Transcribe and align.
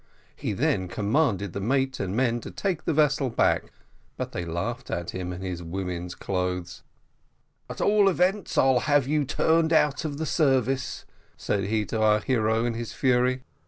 He 0.35 0.53
then 0.53 0.87
commanded 0.87 1.53
the 1.53 1.59
mate 1.61 1.99
and 1.99 2.15
men 2.17 2.39
to 2.41 2.49
take 2.49 2.85
the 2.85 2.91
vessel 2.93 3.29
back, 3.29 3.71
but 4.17 4.31
they 4.31 4.45
laughed 4.45 4.89
at 4.89 5.11
him 5.11 5.31
and 5.31 5.43
his 5.43 5.61
woman's 5.61 6.15
clothes. 6.15 6.81
"At 7.69 7.81
all 7.81 8.09
events, 8.09 8.57
I'll 8.57 8.79
have 8.79 9.05
you 9.05 9.25
turned 9.25 9.71
out 9.71 10.03
of 10.03 10.17
the 10.17 10.25
service," 10.25 11.05
said 11.37 11.65
he 11.65 11.85
to 11.85 12.01
our 12.01 12.19
hero, 12.19 12.65
in 12.65 12.73
his 12.73 12.93
fury. 12.93 13.43